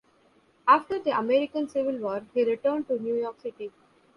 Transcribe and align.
After 0.67 0.97
the 0.97 1.11
American 1.15 1.69
Civil 1.69 1.97
War 1.99 2.25
he 2.33 2.43
returned 2.43 2.87
to 2.87 2.97
New 2.97 3.17
York 3.17 3.39
City. 3.39 3.71